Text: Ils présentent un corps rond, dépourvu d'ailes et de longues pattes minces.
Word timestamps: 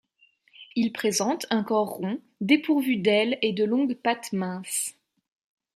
Ils 0.75 0.91
présentent 0.93 1.45
un 1.51 1.61
corps 1.63 1.97
rond, 1.97 2.19
dépourvu 2.39 2.97
d'ailes 2.97 3.37
et 3.43 3.53
de 3.53 3.63
longues 3.63 3.93
pattes 3.93 4.33
minces. 4.33 4.95